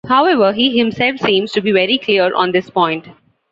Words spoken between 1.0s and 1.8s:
seems to be